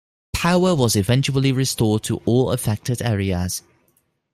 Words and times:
Power 0.33 0.73
was 0.73 0.95
eventually 0.95 1.51
restored 1.51 2.01
to 2.05 2.23
all 2.25 2.49
affected 2.53 3.03
areas. 3.03 3.61